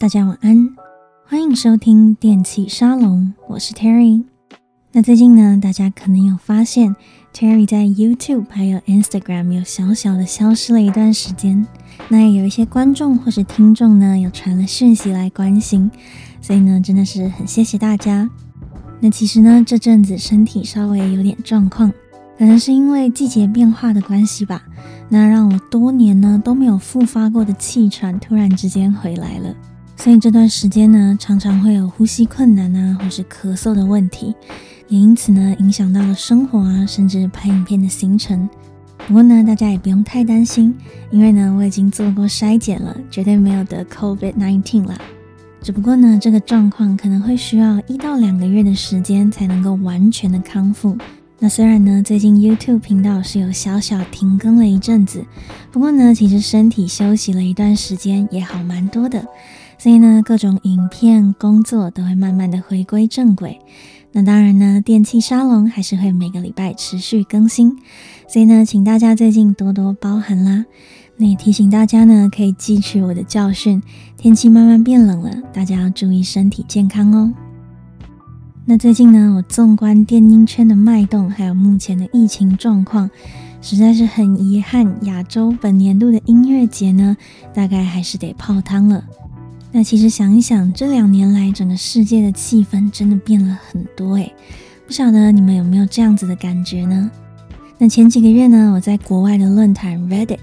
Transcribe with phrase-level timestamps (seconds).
[0.00, 0.66] 大家晚安，
[1.26, 4.24] 欢迎收听电器沙龙，我是 Terry。
[4.92, 6.96] 那最近呢，大家可能有发现
[7.34, 11.66] Terry 在 YouTube 还有 Instagram 有小小的消失了一段时间。
[12.08, 15.90] 那也有一些观众或是听众呢，有传了讯息来关心，
[16.40, 18.26] 所以呢，真的是很谢谢大家。
[19.00, 21.92] 那其实呢，这阵子身体稍微有点状况，
[22.38, 24.62] 可能是因为季节变化的关系吧。
[25.10, 29.54] 那让我多年呢都没有复发过的气喘，突然之间回来了。
[30.00, 34.34] 所以这段时间呢，常常会有呼吸困难啊，或是咳嗽的问题，
[34.88, 38.48] 也因此呢，影响到了生活啊，甚至拍影片的行程。
[39.06, 40.74] 不过呢，大家也不用太担心，
[41.10, 44.98] 因为呢，我已经做过筛检了，绝对没有得 COVID-19 啦。
[45.60, 50.96] 只不过呢，这个状况可能会需要一到两个月的时间才能够完全的康复。
[51.38, 55.22] 那虽然呢，最近 YouTube 频道是有小小停更了一阵子，
[55.70, 59.22] 不过呢，其实身体休息了一段时间也好蛮多的。
[59.82, 63.58] 所以呢，各种影片、工作都会慢慢的回归正轨。
[64.12, 67.78] 那当然呢，电器沙龙还是会每个礼拜持续更新。
[68.28, 70.66] 所以呢，请大家最近多多包涵啦。
[71.16, 73.82] 那也提醒大家呢，可以汲取我的教训，
[74.18, 77.32] 天气慢慢变冷了，大家要注意身体健康哦。
[78.66, 83.10] 那最近呢，我纵观电音圈的脉动，还有目前的疫情状况，
[83.62, 87.16] 实在是很遗憾，亚洲本年度的音乐节呢，
[87.54, 89.02] 大概还是得泡汤了。
[89.72, 94.34] 那其实想一想，这两年来整个世界的气氛真的变了很多诶，
[94.84, 97.08] 不晓得你们有没有这样子的感觉呢？
[97.78, 100.40] 那前几个月呢，我在国外的论坛 Reddit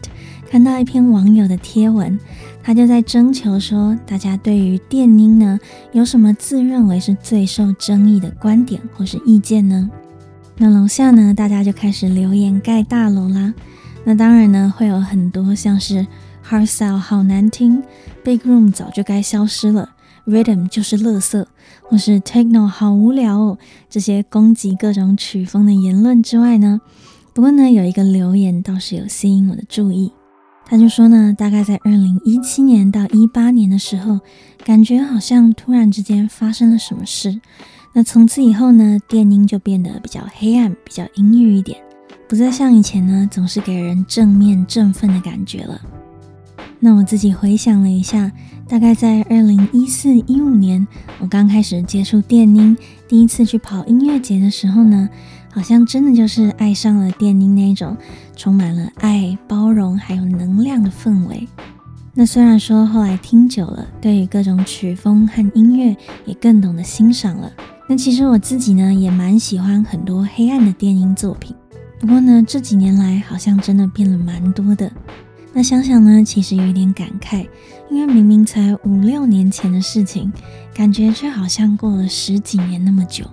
[0.50, 2.18] 看到一篇网友的贴文，
[2.64, 5.60] 他就在征求说，大家对于电音呢
[5.92, 9.90] 有什么自认为是最受争议的观点或是意见呢？
[10.56, 13.54] 那楼下呢，大家就开始留言盖大楼啦。
[14.06, 16.08] 那当然呢，会有很多像是。
[16.50, 17.84] Hard Style 好难听
[18.24, 19.90] ，Big Room 早就该消失了
[20.26, 21.46] ，Rhythm 就是垃圾，
[21.82, 23.58] 或是 Techno 好无聊哦，
[23.90, 26.80] 这些攻击各种曲风的言论之外呢，
[27.34, 30.14] 不过呢，有一个留言倒是有吸引我的注意，
[30.66, 34.22] 他就说呢，大概在二零一七年到一八年的时候，
[34.64, 37.42] 感觉好像突然之间发生了什么事，
[37.92, 41.78] 那从此以后呢，电音就变得比较黑暗，比较阴郁一点，
[42.30, 45.82] 不再像以前呢，总是给人正面振奋的感觉了。
[46.80, 48.32] 那我自己回想了一下，
[48.68, 50.88] 大概在二零一四一五年，
[51.20, 52.78] 我刚开始接触电音，
[53.08, 55.10] 第一次去跑音乐节的时候呢，
[55.52, 57.98] 好像真的就是爱上了电音那种
[58.36, 61.48] 充满了爱、包容还有能量的氛围。
[62.14, 65.96] 那虽然说后来听久了，对于各种曲风和音乐
[66.26, 67.52] 也更懂得欣赏了。
[67.90, 71.56] 那其实我自己呢，也蛮喜欢很多黑暗的电音作品。
[72.00, 74.92] 不过呢，这几年来好像真的变了蛮多的。
[75.58, 77.44] 那想想呢，其实有一点感慨，
[77.90, 80.32] 因为明明才五六年前的事情，
[80.72, 83.26] 感觉却好像过了十几年那么久。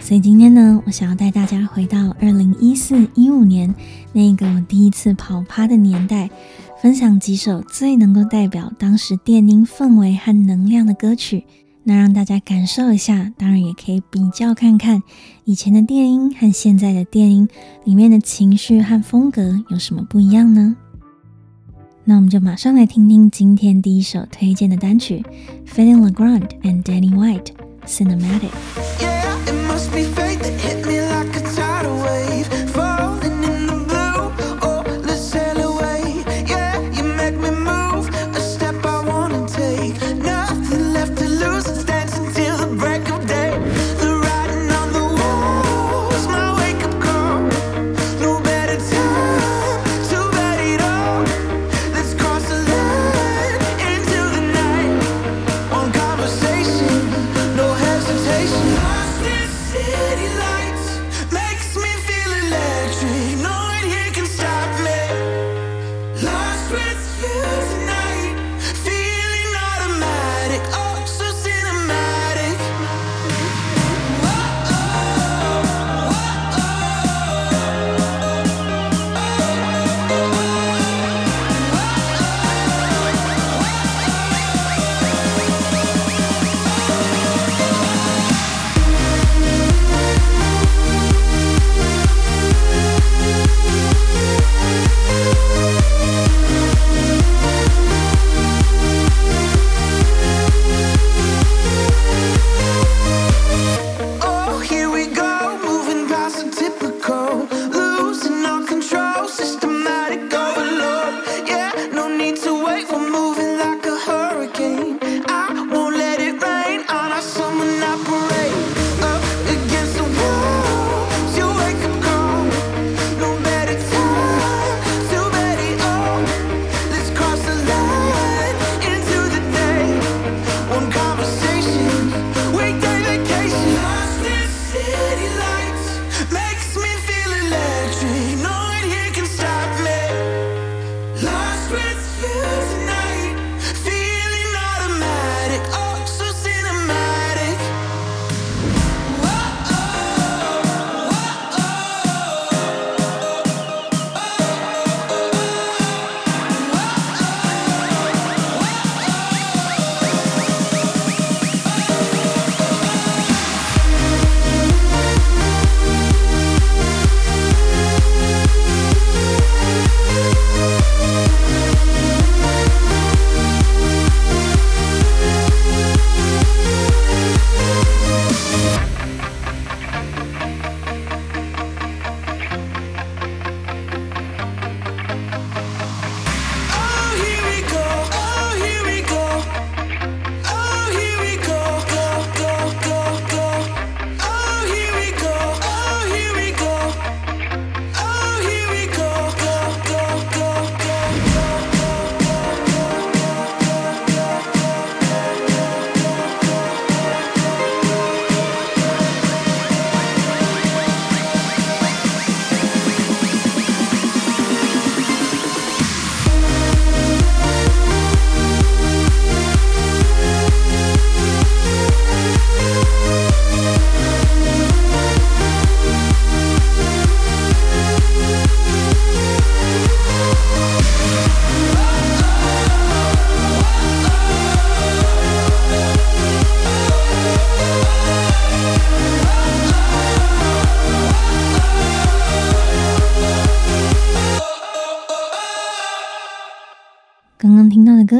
[0.00, 3.74] 所以今天呢，我想要带大家回到二零一四一五年
[4.12, 6.30] 那个我第一次跑趴的年代，
[6.80, 11.42] 分享几首最能够代表当时电音氛围和能量的歌曲，
[11.82, 15.02] 那让大家感受一下，当然也可以比较看看
[15.42, 17.48] 以前的电音和现在的电音
[17.84, 20.76] 里面的情绪和风格有什么不一样呢？
[22.03, 25.23] 那我们就马上来听听今天第一首推荐的单曲，
[25.65, 27.51] Fedde Le Grand and Danny White
[27.85, 28.51] Cinematic。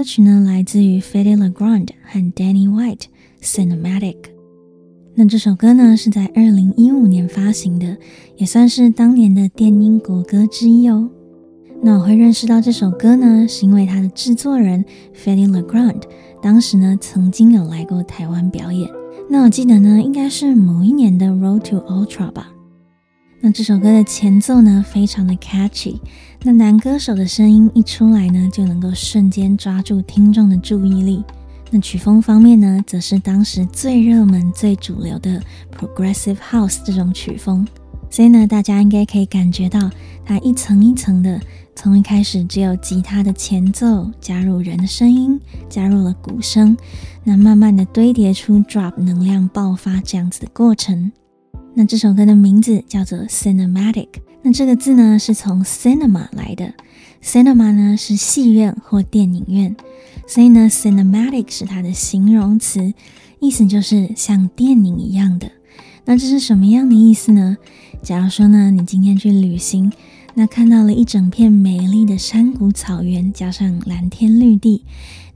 [0.02, 3.02] 歌曲呢，来自于 Fedde Le Grand 和 Danny White，
[3.40, 4.14] 《Cinematic》。
[5.14, 7.96] 那这首歌呢，是在二零一五年发行的，
[8.36, 11.08] 也算是当年的电音国歌之一哦。
[11.84, 14.84] 那我会认识到这首歌呢，是因为它的制作人
[15.14, 16.02] Fedde Le Grand
[16.42, 18.90] 当时呢，曾经有来过台湾表演。
[19.30, 22.48] 那我记得呢，应该是某一年的 Road to Ultra 吧。
[23.40, 26.00] 那这首歌的前奏呢，非常的 catchy。
[26.44, 31.22] 那男歌手的声音一出来呢，就能够瞬间抓住听众的注意力。
[31.70, 35.40] 那曲风方面呢，则是当时最热门、最主流的
[35.78, 37.64] Progressive House 这种曲风，
[38.10, 39.88] 所以呢，大家应该可以感觉到
[40.24, 41.40] 它一层一层的，
[41.76, 46.76] 从一开始只有吉他的前奏，加入人的声音，加入了鼓声，
[47.22, 51.12] 那慢慢的堆叠出 Drop 能量爆发这样子的过程。
[51.74, 54.08] 那这首歌的名字叫做 Cinematic，
[54.42, 56.74] 那这个字呢，是从 Cinema 来的
[57.22, 59.74] ，Cinema 呢是戏院或电影院。
[60.26, 62.92] 所以呢，cinematic 是它的形容词，
[63.40, 65.50] 意思就是像电影一样的。
[66.04, 67.56] 那这是什么样的意思呢？
[68.02, 69.92] 假如说呢，你今天去旅行，
[70.34, 74.84] 那看到了一整片美丽的山谷草原，加上蓝天绿地，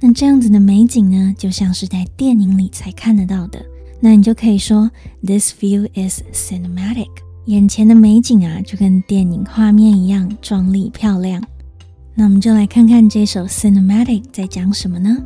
[0.01, 3.65] 那这样子的美景呢，就像是在电影里才看得到的。
[4.00, 4.90] 那你就可以说，
[5.24, 7.10] This view is cinematic。
[7.46, 11.44] 眼前的美景啊，就跟电影画面一样壮丽漂亮。
[12.14, 15.18] 那我们就来看看这首 Cinematic 在讲什么呢？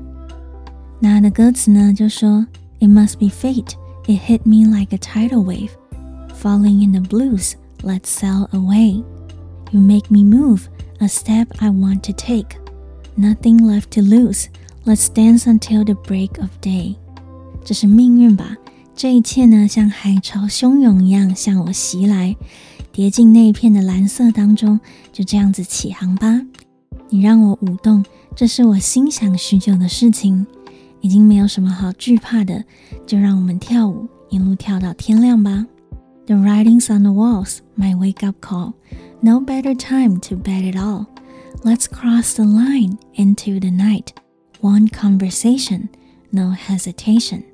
[0.99, 2.45] 那它的歌词呢就说：
[2.79, 3.73] It must be fate,
[4.05, 5.71] it hit me like a tidal wave,
[6.41, 9.03] falling in the blues, let's sail away.
[9.71, 10.67] You make me move,
[10.99, 12.57] a step I want to take.
[13.17, 14.47] Nothing left to lose,
[14.85, 16.95] let's dance until the break of day.
[17.65, 18.55] 这是命运吧？
[19.00, 22.36] 这一切呢，像海潮汹涌一样向我袭来，
[22.92, 24.78] 跌进那一片的蓝色当中，
[25.10, 26.42] 就这样子起航吧。
[27.08, 28.04] 你让我舞动，
[28.36, 30.46] 这是我心想许久的事情，
[31.00, 32.62] 已经没有什么好惧怕的，
[33.06, 35.64] 就让我们跳舞，一路跳到天亮吧。
[36.26, 38.74] The writings on the walls, my wake up call.
[39.22, 41.06] No better time to bed it all.
[41.64, 44.08] Let's cross the line into the night.
[44.60, 45.88] One conversation,
[46.30, 47.44] no hesitation.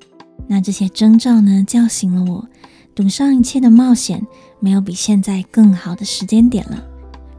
[0.47, 2.47] 那这些征兆呢，叫醒了我，
[2.95, 4.25] 赌上一切的冒险，
[4.59, 6.83] 没有比现在更好的时间点了。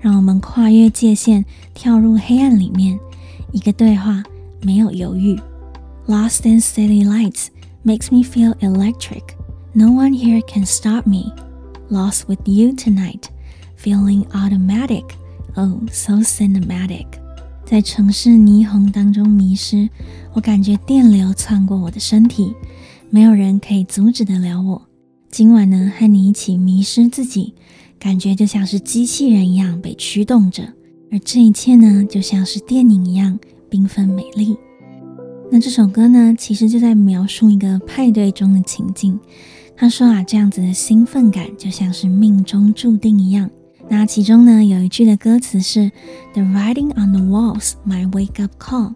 [0.01, 2.99] 让我们跨越界限，跳入黑暗里面。
[3.51, 4.23] 一个对话，
[4.63, 5.41] 没有犹豫。
[6.07, 7.49] Lost in city lights
[7.85, 9.23] makes me feel electric.
[9.73, 11.33] No one here can stop me.
[11.89, 13.25] Lost with you tonight,
[13.77, 15.05] feeling automatic.
[15.55, 17.07] Oh, so cinematic.
[17.65, 19.89] 在城市霓虹当中迷失，
[20.33, 22.55] 我感觉电流窜过我的身体，
[23.11, 24.83] 没有人可以阻止得了我。
[25.31, 27.55] 今晚呢，和你一起迷失自己。
[27.99, 30.63] 感觉就像是机器人一样被驱动着，
[31.11, 33.37] 而这一切呢，就像是电影一样
[33.69, 34.57] 缤纷美丽。
[35.51, 39.19] 那这首歌呢，其实就在描述一个派对中的情境。
[39.75, 43.51] 他说啊，这样子的兴奋感就像是命中注定一样。
[43.89, 45.91] 那其中呢，有一句的歌词是
[46.35, 48.95] “The writing on the walls, my wake up call”。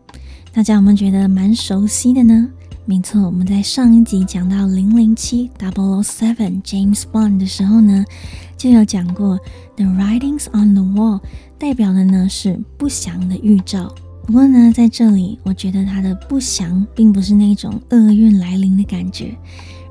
[0.53, 2.49] 大家有没有觉得蛮熟悉的呢？
[2.85, 8.05] 没错，我们在上一集讲到零零七 Double O Seven James Bond 的时候呢，
[8.57, 9.39] 就有讲过
[9.77, 11.21] The writings on the wall
[11.59, 13.95] 代表的呢是不祥的预兆。
[14.27, 19.37] 不过呢，在这里我觉得它的不祥并不是那种厄运来临的感觉，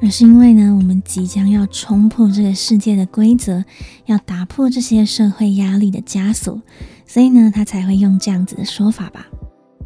[0.01, 3.63] 而是因为呢，我们即将要冲破这个世界的规则，
[4.05, 6.61] 要打破这些社会压力的枷锁，
[7.07, 9.25] 所以呢，他才会用这样子的说法吧。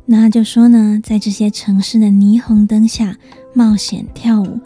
[0.05, 3.17] 那就说呢，在这些城市的霓虹灯下
[3.53, 4.59] 冒险跳舞，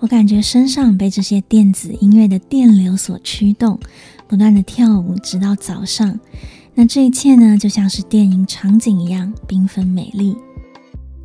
[0.00, 3.80] 我感觉身上被这些电子音乐的电流所驱动，
[4.28, 6.20] 不断的跳舞直到早上。
[6.74, 10.36] 那这一切呢，就像是电影场景一样缤纷美丽。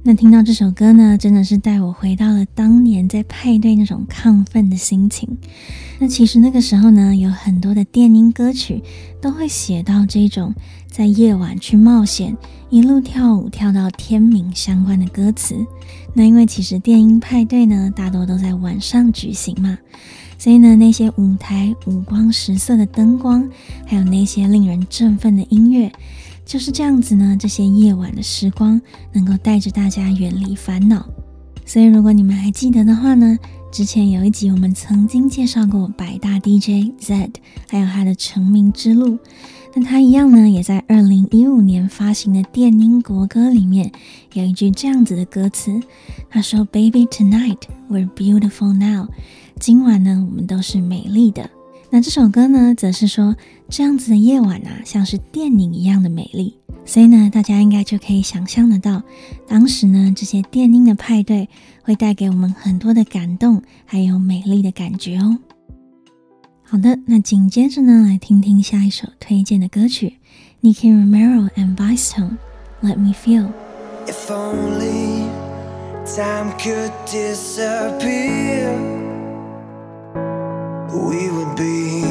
[0.04, 5.28] 那听到这首歌呢，真的是带我回到了当年在派对那种亢奋的心情。
[6.00, 8.82] 那其实那个时候呢，有很多的电音歌曲
[9.22, 10.54] 都会写到这种
[10.98, 12.36] 在夜晚去冒险，
[12.72, 15.56] 一路跳舞跳到天明相关的歌词。
[16.16, 19.78] 那因为其实电音派对呢，大多都在晚上举行嘛，
[20.40, 23.48] 所以呢，那些舞台五光十色的灯光，
[23.86, 25.92] 还有那些令人振奋的音乐。
[26.44, 28.82] 就是这样子呢，这些夜晚的时光
[29.14, 31.08] 能够带着大家远离烦恼。
[31.64, 33.38] 所以，如果你们还记得的话呢，
[33.72, 37.34] 之前有一集我们曾经介绍过百大 DJ Z，
[37.70, 39.20] 还有他的成名之路。
[39.78, 43.92] 跟他一样呢，也在二零一五年发行的电音国歌里面
[44.34, 45.80] 有一句这样子的歌词，
[46.32, 49.08] 他说：“Baby tonight we're beautiful now。”
[49.62, 51.48] 今晚呢，我们都是美丽的。
[51.92, 53.36] 那这首歌呢，则是说
[53.70, 56.56] 这样子的夜晚啊，像是电影一样的美丽。
[56.84, 59.04] 所以呢，大家应该就可以想象得到，
[59.48, 61.48] 当时呢，这些电音的派对
[61.84, 65.38] 会带给我们很多的感动，还有美丽的感觉哦。
[66.67, 70.19] 好的，那紧接着呢，来听听下一首推荐的歌曲，
[70.63, 75.29] Nicky Romero and Vicetone，《Let Me Feel》。If only
[76.07, 78.73] time could disappear,
[80.89, 82.03] we would be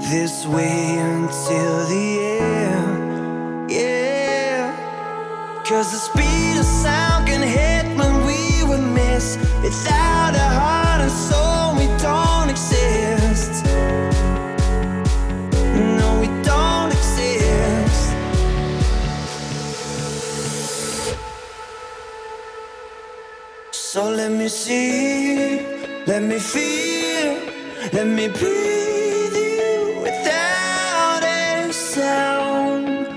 [0.00, 3.68] this way until the end.
[3.68, 4.70] Yeah,
[5.64, 11.10] cause the speed of sound can hit when we would miss without a heart and
[11.10, 11.74] soul.
[11.76, 13.07] We don't exist.
[23.99, 25.59] So let me see,
[26.07, 27.33] let me feel,
[27.91, 33.07] let me breathe you without a sound.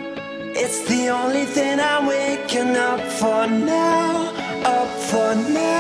[0.57, 4.35] It's the only thing I'm waking up for now,
[4.65, 5.72] up for now.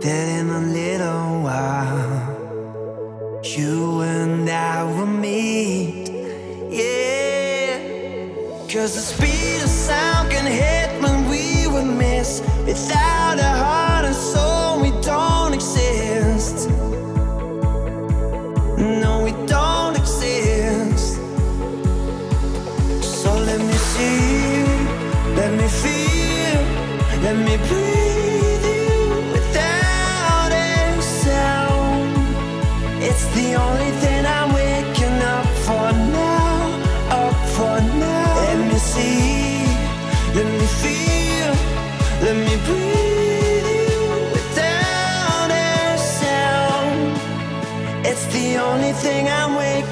[0.00, 2.38] That in a little while
[3.42, 6.08] you and I will meet.
[6.70, 7.78] Yeah,
[8.72, 13.87] cause the speed of sound can hit when we would miss without a heart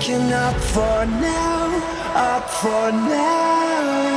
[0.09, 4.16] waking up for now, up for now.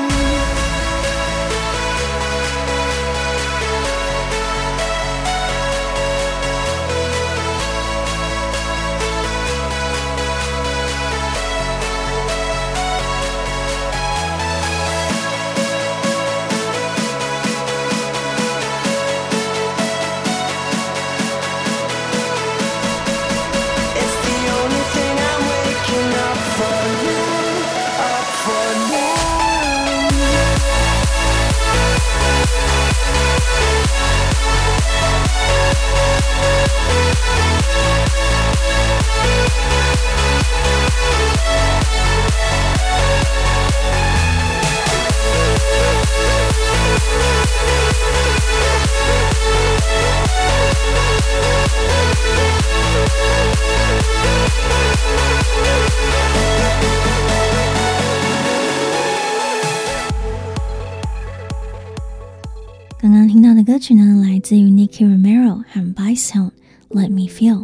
[63.01, 66.51] 刚刚听到的歌曲呢，来自于 Nicky Romero 和 Vicetone，
[66.89, 67.59] 《Let Me Feel》。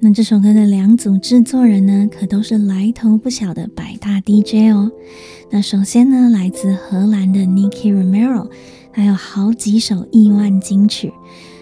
[0.00, 4.90] 那这首歌的两组制作人呢，可都是来头不小的百大 DJ 哦。
[5.52, 8.50] 那首先呢，来自荷兰的 Nicky Romero，
[8.92, 11.12] 他有好几首亿万金曲。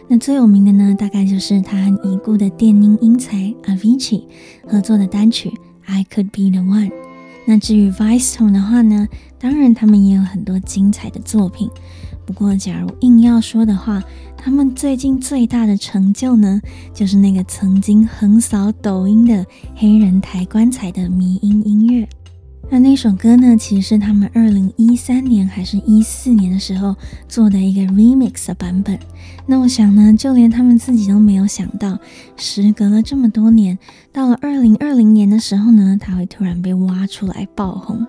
[0.08, 4.24] 那最有名的呢，大概就是他和已故的电音英才 Avicii
[4.66, 5.50] 合作的单曲
[5.84, 6.88] 《I Could Be the One》。
[7.46, 9.06] 那至于 Vicetone 的话呢，
[9.38, 11.68] 当然他们也有很多精彩的作品。
[12.24, 14.02] 不过，假如硬要说的话，
[14.36, 16.60] 他们最近最大的成就呢，
[16.94, 22.08] 就是那个曾经横扫抖音的黑人抬棺材的迷音音乐。
[22.70, 26.96] 那那首歌呢，其实是他们二零一三年还是一四年的时候
[27.28, 28.98] 做的一个 remix 的版本。
[29.44, 31.98] 那我想呢，就连他们自己都没有想到，
[32.36, 33.78] 时隔了这么多年，
[34.10, 38.06] 到了二零二零年的时候呢，它会突然被挖出来爆红。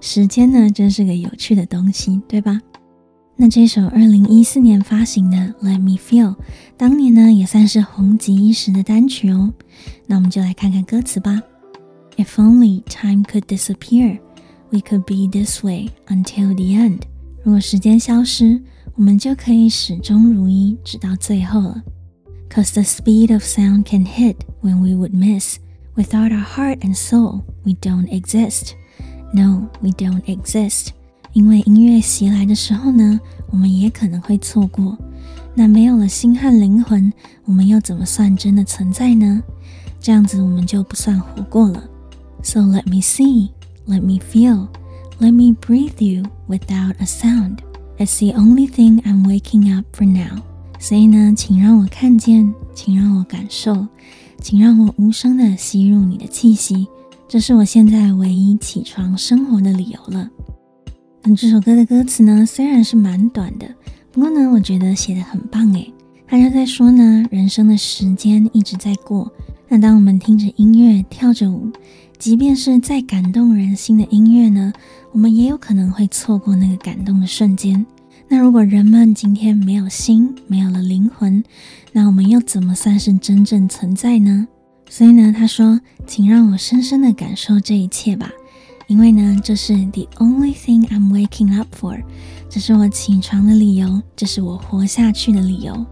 [0.00, 2.62] 时间呢，真是个有趣的东西，对吧？
[3.37, 6.35] 那这首二零一四年发行的《Let Me Feel》，
[6.77, 9.51] 当年呢也算是红极一时的单曲哦。
[10.05, 11.41] 那我们就来看看歌词吧。
[12.15, 14.19] If only time could disappear,
[14.69, 17.01] we could be this way until the end.
[17.43, 18.61] 如果时间消失，
[18.95, 21.83] 我们就可以始终如一，直到最后了。
[22.49, 25.57] Cause the speed of sound can hit when we would miss.
[25.95, 28.73] Without our heart and soul, we don't exist.
[29.33, 30.89] No, we don't exist.
[31.38, 33.20] 因为音乐袭来的时候呢，
[33.52, 34.98] 我们也可能会错过。
[35.54, 37.12] 那没有了心和灵魂，
[37.44, 39.40] 我们又怎么算真的存在呢？
[40.00, 41.84] 这样子我们就不算活过了。
[42.42, 43.50] So let me see,
[43.86, 44.66] let me feel,
[45.20, 47.58] let me breathe you without a sound.
[47.98, 50.42] It's the only thing I'm waking up for now.
[50.80, 53.86] 所以呢，请让我看见，请让我感受，
[54.42, 56.88] 请让我无声地吸入你的气息。
[57.28, 60.28] 这是我现在唯一起床生活的理由了。
[61.22, 63.68] 那这首歌的歌词呢，虽然是蛮短的，
[64.12, 65.92] 不过呢，我觉得写得很棒诶。
[66.26, 69.30] 他就在说呢，人生的时间一直在过。
[69.68, 71.70] 那当我们听着音乐跳着舞，
[72.18, 74.72] 即便是再感动人心的音乐呢，
[75.12, 77.84] 我们也有可能会错过那个感动的瞬间。
[78.28, 81.42] 那如果人们今天没有心，没有了灵魂，
[81.92, 84.46] 那我们又怎么算是真正存在呢？
[84.88, 88.30] 所以呢，他说：“请让我深深的感受这一切吧，
[88.88, 92.02] 因为呢，这是 the only thing I'm waking up for，
[92.50, 95.86] 这是我起床的理由，这是我活下去的理由。”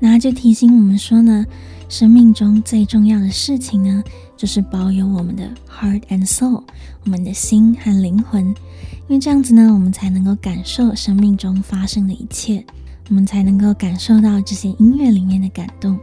[0.00, 1.46] 那就提醒我们说呢。
[1.88, 4.02] 生命中最重要的事情呢，
[4.34, 6.62] 就是保有我们的 heart and soul，
[7.04, 8.54] 我们的心和灵魂，因
[9.08, 12.64] 为这样子呢，我们才能够感受生命中发生的一切，
[13.10, 15.98] 我们才能够感受到这些音乐里面的感动。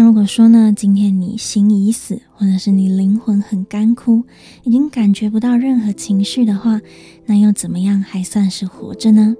[0.00, 4.24] 那如果说呢，今天你心已死，或者是你灵魂很干枯，
[4.62, 6.80] 已经感觉不到任何情绪的话，
[7.26, 9.36] 那又怎么样还算是活着呢？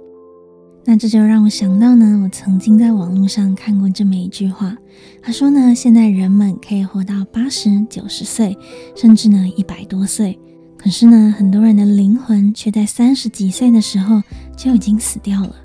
[0.85, 4.77] 那这就让我想到呢，我曾经在网络上看过这么一句话，
[5.23, 8.55] 他说呢，现在人们可以活到八十九十岁，
[8.94, 10.38] 甚至呢一百多岁，
[10.77, 14.23] 可是呢，很多人的灵魂却在三十几岁的时候
[14.59, 15.57] 就已经死掉了。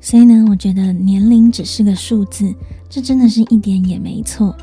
[0.00, 2.52] 所以呢，我觉得年龄只是个数字，
[2.90, 4.54] 这真的是一点也没错。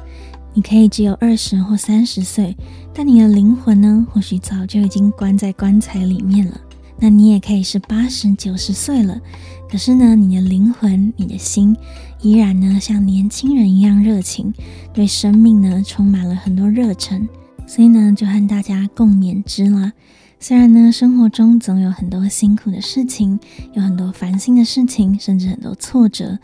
[0.53, 2.55] 你可以只有二十或三十岁，
[2.93, 6.59] 但你的灵魂呢，或许早就已经关在棺材里面了。
[6.99, 9.21] 那你也可以是八十九十岁了，
[9.69, 11.77] 可是呢，你的灵魂、你的心
[12.21, 14.51] 依然呢，像年轻人一样热情，
[14.93, 17.29] 对生命呢充满了很多热忱。
[17.67, 19.93] 所以呢，就和大家共勉之啦。
[20.39, 23.39] 虽然呢，生活中总有很多辛苦的事情，
[23.73, 26.38] 有很多烦心的事情，甚至很多挫折，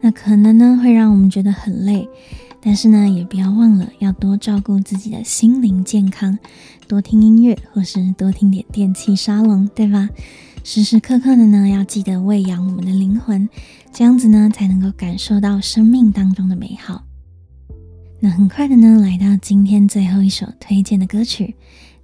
[0.00, 2.08] 那可能呢会让我们觉得很累。
[2.60, 6.38] 但是呢，也不要忘了要多照顾自己的心灵健康，
[6.86, 10.10] 多听音乐，或是多听点电气沙龙，对吧？
[10.62, 13.48] 时时刻刻的呢，要记得喂养我们的灵魂，
[13.92, 17.02] 这样子呢，才能够感受到生命当中的美好。
[18.20, 21.54] 那很快的呢，来到今天最后一首推荐的歌曲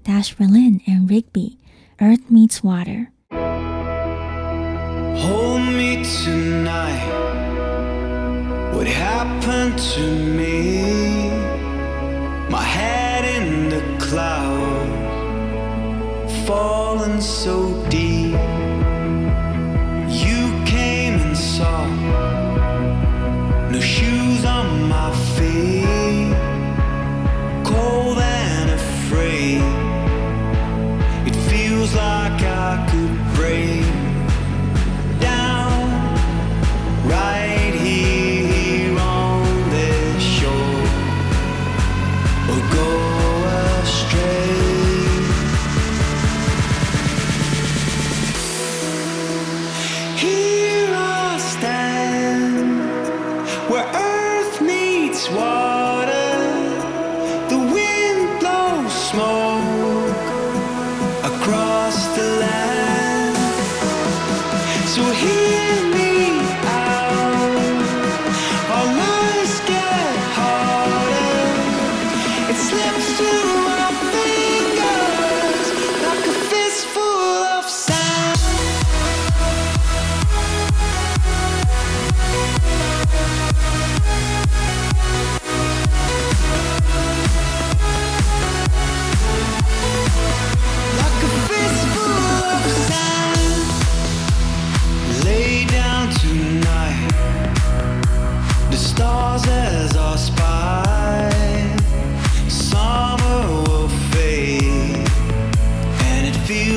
[0.04, 1.58] ，Dash Berlin and Rigby,
[2.00, 7.10] Earth Meets Water》。Hold me tonight.
[8.74, 10.04] What happened to
[10.38, 11.30] me?
[12.50, 14.92] My head in the clouds,
[16.46, 18.53] falling so deep.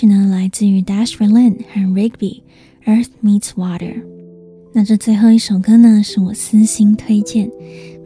[0.00, 2.40] 曲呢，来自于 Dash Berlin 和 Rigby，
[2.86, 3.78] 《Earth Meets Water》。
[4.72, 7.50] 那这最后一首歌呢，是我私心推荐，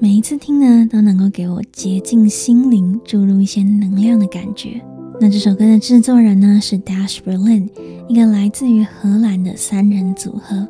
[0.00, 4.82] 每一次听呢，都能够给我洁净心灵、注入一些能量的感觉。
[5.20, 7.68] 那这首歌的制作人呢，是 Dash Berlin，
[8.08, 10.66] 一个来自于荷兰的三人组合。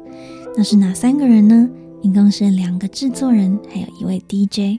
[0.55, 1.71] 那是哪三个人呢？
[2.03, 4.79] 一共是两个制作人，还有一位 DJ。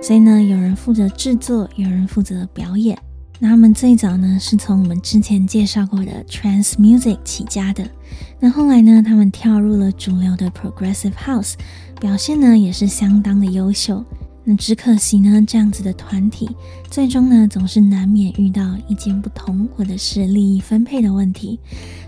[0.00, 2.96] 所以呢，有人负责制作，有人负责表演。
[3.42, 7.90] 那他们最早呢，是从我们之前介绍过的 Trance Music 起家的。
[8.38, 11.54] 那后来呢，他们跳入了主流的 Progressive House，
[11.98, 14.04] 表现呢也是相当的优秀。
[14.44, 16.50] 那只可惜呢，这样子的团体
[16.90, 21.58] 最终呢，总是难免遇到意见不同或者是利益分配的问题。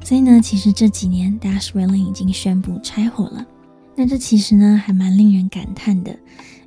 [0.04, 3.46] 所以呢，其实这几年 Dash Berlin 已经宣布拆伙了。
[3.96, 6.14] 那这其实呢，还蛮令人感叹的。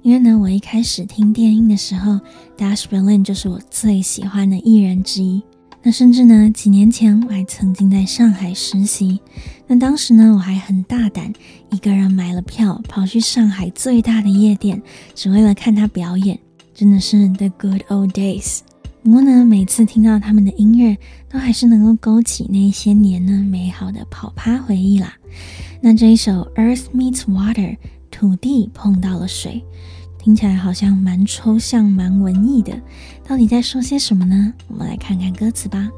[0.06, 2.20] 因为呢，我一开始听电音的时候
[2.56, 5.42] ，Dash Berlin 就是我最喜欢的艺人之一。
[5.82, 9.20] 那甚至呢，几年前我还曾经在上海实习。
[9.66, 11.34] 那当时呢，我还很大胆，
[11.72, 14.80] 一个人买了票，跑去上海最大的夜店，
[15.16, 16.38] 只为了看他表演。
[16.76, 18.60] 真的是 The Good Old Days。
[19.02, 20.96] 不过呢，每次听到他们的音乐，
[21.28, 25.16] 都还是能够勾起那些年呢美好的跑趴回忆啦。
[25.82, 27.78] 那这一首 Earth Meets Water，
[28.16, 29.62] 土地碰到了水。
[30.18, 32.82] 听起来好像蛮抽象、蛮文艺的，
[33.28, 34.54] 到底在说些什么呢？
[34.70, 35.90] 我们来看看歌词吧。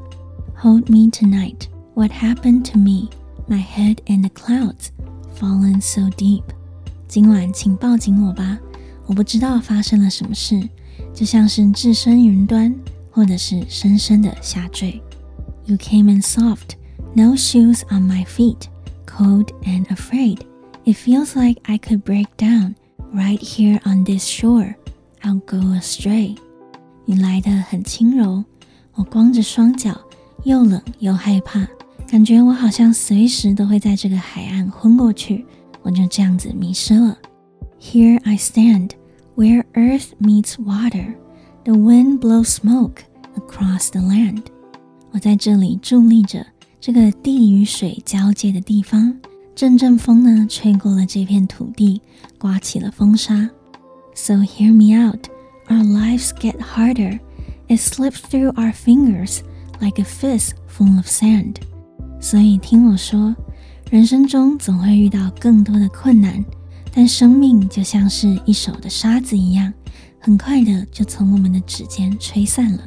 [0.56, 3.10] Hold me tonight, what happened to me?
[3.48, 4.88] My head in the clouds,
[5.40, 6.42] fallen so deep.
[7.08, 8.58] 今晚请抱紧我吧，
[9.06, 10.68] 我不知道发生了什么事，
[11.14, 12.74] 就像是置身云端，
[13.12, 15.00] 或者是深深的下坠。
[15.66, 16.72] You came in soft,
[17.14, 18.64] no shoes on my feet,
[19.06, 20.40] cold and afraid.
[20.87, 22.75] It feels like I could break down.
[23.15, 24.75] Right here on this shore,
[25.23, 26.37] I'll go astray.
[27.05, 28.45] 你来得很轻柔，
[28.95, 30.01] 我光着双脚，
[30.45, 31.67] 又冷又害怕，
[32.09, 35.45] 感觉我好像随时都会在这个海岸昏过去。
[35.83, 37.19] 我就这样子迷失了。
[37.81, 38.91] Here I stand,
[39.37, 41.15] where earth meets water.
[41.65, 43.03] The wind blows smoke
[43.37, 44.43] across the land.
[45.11, 46.47] 我在这里伫立着，
[46.81, 49.17] 这个地与水交界的地方。
[49.58, 52.00] 阵阵风呢，吹过了这片土地，
[52.38, 53.50] 刮起了风沙。
[54.14, 55.30] So hear me out,
[55.68, 57.20] our lives get harder.
[57.68, 59.40] It slips through our fingers
[59.80, 61.56] like a fist full of sand.
[62.22, 63.36] 所以听我说，
[63.90, 66.46] 人生中总会遇到更多的困难，
[66.94, 69.74] 但生命就像是一手的沙子一样，
[70.20, 72.84] 很快的就从我们的指尖吹散了。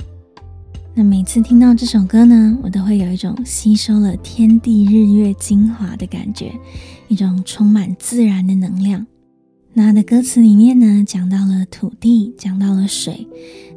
[0.92, 6.52] 那每次听到这首歌呢，我都会有一种吸收了天地日月精华的感觉，
[7.08, 9.06] 一种充满自然的能量。
[9.72, 13.26] 那它的歌词里面呢，讲到了土地，讲到了水，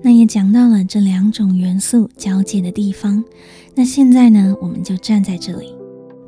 [0.01, 3.23] 那也讲到了这两种元素交界的地方。
[3.75, 5.73] 那现在呢，我们就站在这里。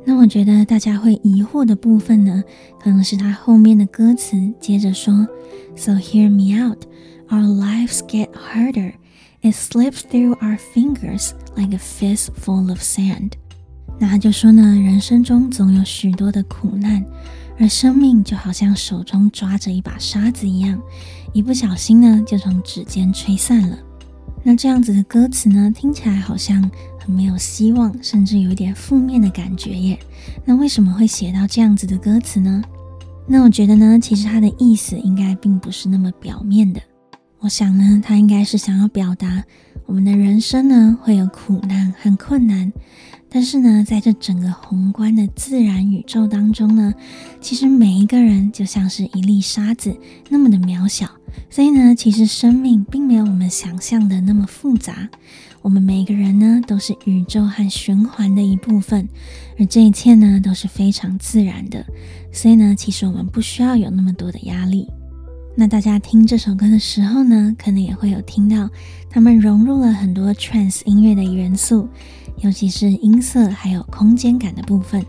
[0.04, 2.44] 那我觉得大家会疑惑的部分呢，
[2.80, 5.26] 可能是它后面的歌词接着说
[5.74, 6.84] ：“So hear me out,
[7.28, 8.92] our lives get harder.”
[9.46, 13.34] It slips through our fingers like a fist full of sand。
[13.96, 17.06] 那他就说呢，人生中总有许多的苦难，
[17.56, 20.76] 而生命就好像手中抓着一把沙子一样，
[21.32, 23.78] 一不小心呢，就从指尖吹散了。
[24.42, 29.96] 那这样子的歌词呢，听起来好像很没有希望，甚至有一点负面的感觉耶。
[30.44, 32.60] 那为什么会写到这样子的歌词呢？
[33.28, 36.80] 那我觉得呢，其实它的意思应该并不是那么表面的。
[37.46, 39.44] 我想呢，他应该是想要表达，
[39.86, 42.72] 我们的人生呢会有苦难和困难，
[43.30, 46.92] 但是呢，在这整个宏观的自然宇宙当中呢，
[47.40, 49.96] 其实每一个人就像是一粒沙子，
[50.28, 51.08] 那么的渺小。
[51.48, 55.08] 所以呢，其实生命并没有我们想象的那么复杂。
[55.62, 59.08] 我们每个人呢都是宇宙和循环的一部分，
[59.56, 61.86] 而这一切呢都是非常自然的。
[62.32, 64.88] 所以呢，其实我们不需要有那么多的压力。
[65.58, 68.68] 那大家听这首歌的时候呢，可能也会有听到
[69.08, 71.88] 他们融入了很多 trance 音乐的元素，
[72.42, 75.02] 尤其是音色还有空间感的部分，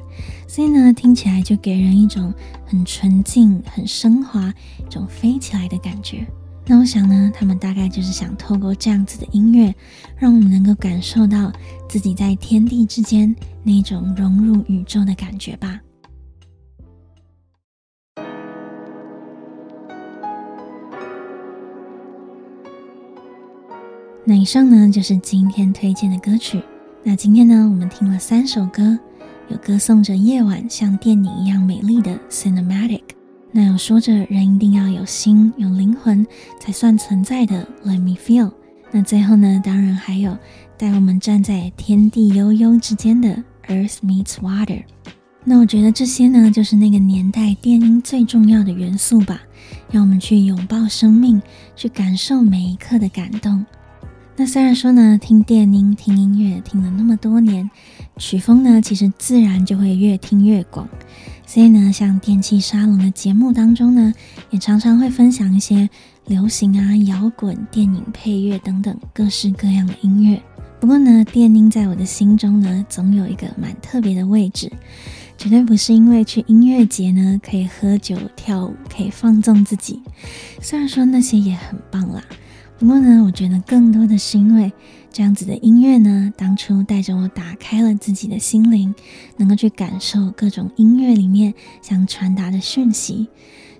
[0.47, 2.33] 所以呢，听起来就给人一种
[2.65, 6.25] 很纯净、很升华、一种飞起来的感觉。
[6.65, 9.75] 那我想呢，他们大概就是想透过这样子的音乐，
[10.15, 11.51] 让我们能够感受到
[11.89, 15.77] 自己在天地之间那种融入宇宙的感觉吧。
[24.29, 26.61] 那以上呢，就是今天推荐的歌曲。
[27.01, 28.99] 那今天呢，我们听了三首歌，
[29.47, 33.03] 有歌颂着夜晚像电影一样美丽的 Cinematic，
[33.53, 36.27] 那有说着人一定要有心有灵魂
[36.59, 38.51] 才算存在的 Let Me Feel。
[38.91, 40.37] 那最后呢，当然还有
[40.77, 44.83] 带我们站在天地悠悠之间的 Earth Meets Water。
[45.45, 49.39] 那我觉得这些呢，就是那个年代电音最重要的元素吧，
[49.89, 51.41] 让我们去拥抱生命，
[51.77, 53.65] 去感受每一刻的感动。
[54.39, 57.67] 那虽然说呢，听电音、听音乐听了那么多年，
[58.17, 60.87] 曲风呢其实自然就会越听越广。
[61.47, 64.13] 所以呢，像电器沙龙的节目当中呢，
[64.51, 65.89] 也常常会分享一些
[66.27, 70.39] 流行啊、摇滚、电影配乐等等各式各样的音乐。
[70.79, 74.71] 不过呢，电音在我的心中呢，总有一个蛮特别的位置。
[75.35, 80.01] 绝对不是因为去音乐节呢，可以喝酒跳舞，可以放纵自己。
[80.61, 82.23] 虽然说那些也很棒啦，
[82.79, 84.71] 不过呢，我觉得更多的是因为
[85.11, 88.93] 这样子的音乐呢，当初带着我打开了自己的心灵，
[89.37, 93.27] 能够去感受各种音乐里面想传达的讯息，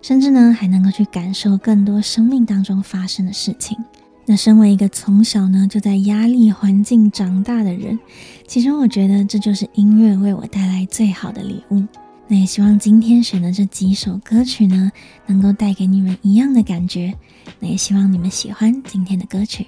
[0.02, 3.78] 甚至呢，还能够去感受更多生命当中发生的事情。
[4.26, 8.00] 那身为一个从小呢就在压力环境长大的人，
[8.48, 11.84] 其实我觉得这就是音乐为我带来最好的礼物。
[12.30, 14.92] 那也希望今天选的这几首歌曲呢，
[15.26, 17.14] 能够带给你们一样的感觉。
[17.60, 19.66] 那也希望你们喜欢今天的歌曲。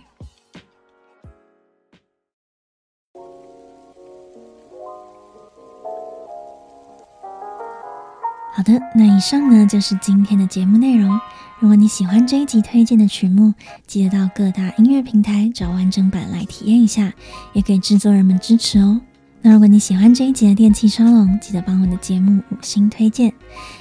[8.51, 11.17] 好的，那以上呢就是今天的节目内容。
[11.59, 13.53] 如果你喜欢这一集推荐的曲目，
[13.87, 17.13] 记得到各大音乐平台找完整版来体验一下，
[17.53, 18.99] 也给制作人们支持哦。
[19.41, 23.31] 那如果你喜欢这一集的电气沙龙，记得帮我的节目五星推荐。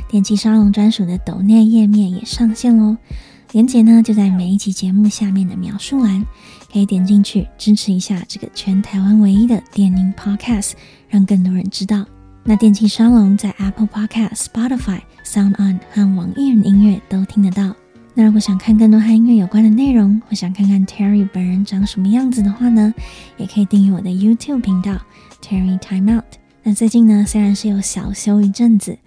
[0.09, 2.97] 电气沙龙专属的抖内页面也上线喽，
[3.51, 6.25] 连接呢就在每一集节目下面的描述栏，
[6.73, 10.73] 可以点进去支持一下这个全台湾唯一的电音 Podcast，
[11.09, 12.05] 让更多人知道。
[12.45, 17.75] 那电气沙龙在 Apple Podcast、Spotify、Sound On 和网易云音乐都听得到。
[18.15, 22.95] 那如果想看更多和音乐有关的内容，或想看看 Terry 本人长什么样子的话呢，
[23.37, 24.97] 也可以订阅我的 YouTube 频道
[25.43, 26.25] Terry Time Out。
[26.63, 28.99] 那最近呢，虽然是有小休一阵子，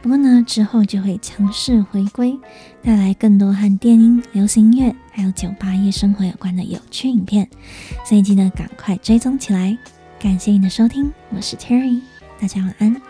[0.00, 2.38] 不过呢，之后就会强势回归，
[2.82, 7.46] 带来更多和电音、流行音乐还有酒吧夜生活有关的有趣影片，
[8.06, 9.76] 所以记得赶快追踪起来。
[10.18, 12.00] 感谢你的收听，我是 Terry。
[12.40, 13.09] 大家晚安。